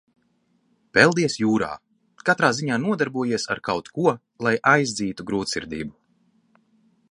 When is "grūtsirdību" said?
5.31-5.97